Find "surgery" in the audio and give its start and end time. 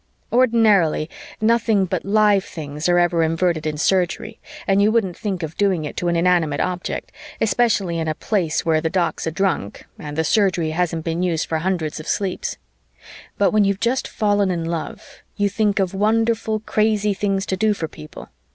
3.77-4.39, 10.23-10.71